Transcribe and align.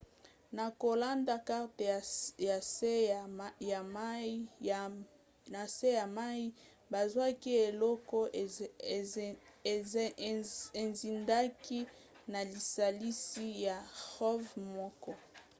na 0.57 0.65
kolanda 0.81 1.35
karte 1.49 1.83
ya 2.49 2.57
nse 5.65 5.91
ya 5.97 6.07
mai 6.17 6.45
bazwaki 6.91 7.51
eloko 7.67 8.17
ezindaki 10.83 11.79
na 12.31 12.39
lisalisi 12.51 13.45
ya 13.65 13.77
rov 14.17 14.41
moko 14.75 15.11